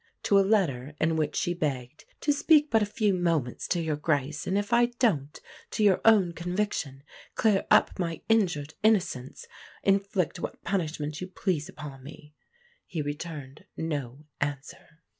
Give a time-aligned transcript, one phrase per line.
[0.23, 3.97] To a letter in which she begged "to speak but a few moments to your
[3.97, 5.39] Grace, and if I don't,
[5.69, 7.03] to your own conviction,
[7.35, 9.45] clear up my injured innocence,
[9.83, 12.33] inflict what punishment you please upon me,"
[12.87, 15.03] he returned no answer.